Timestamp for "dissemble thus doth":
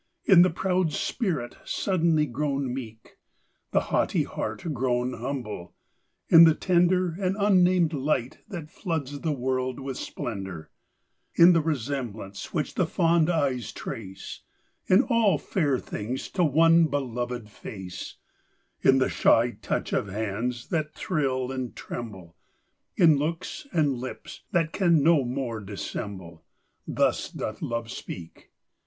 25.59-27.61